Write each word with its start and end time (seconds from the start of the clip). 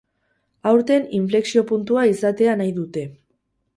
Aurten 0.69 1.05
inflexio-puntua 1.19 2.07
izatea 2.13 2.57
nahi 2.63 2.77
dute. 2.79 3.05